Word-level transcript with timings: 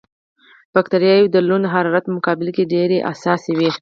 بکټریاوې 0.73 1.27
د 1.31 1.37
لوند 1.47 1.65
حرارت 1.73 2.03
په 2.07 2.13
مقابل 2.17 2.47
کې 2.55 2.63
ډېرې 2.73 2.97
حساسې 3.09 3.51
وي. 3.57 3.69